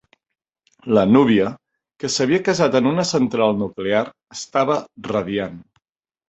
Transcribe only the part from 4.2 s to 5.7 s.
estava radiant.